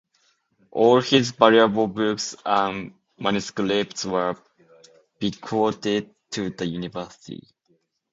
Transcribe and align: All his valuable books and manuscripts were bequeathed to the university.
All 0.71 0.99
his 0.99 1.29
valuable 1.29 1.85
books 1.85 2.35
and 2.43 2.95
manuscripts 3.19 4.03
were 4.03 4.35
bequeathed 5.19 6.07
to 6.31 6.49
the 6.49 6.65
university. 6.65 7.47